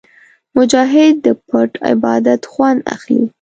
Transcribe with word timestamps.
مجاهد 0.57 1.13
د 1.25 1.27
پټ 1.47 1.71
عبادت 1.91 2.41
خوند 2.51 2.79
اخلي. 2.95 3.21